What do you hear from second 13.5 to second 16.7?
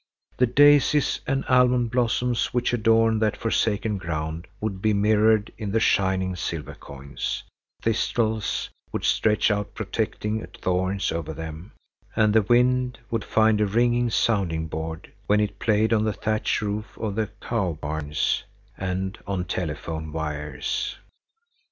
a ringing sounding board when it played on the thatched